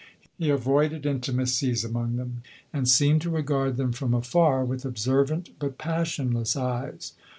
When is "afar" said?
4.15-4.65